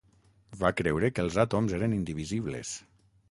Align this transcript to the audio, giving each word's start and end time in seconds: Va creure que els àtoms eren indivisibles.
Va 0.61 0.71
creure 0.79 1.11
que 1.17 1.23
els 1.25 1.37
àtoms 1.45 1.77
eren 1.81 1.95
indivisibles. 1.99 2.75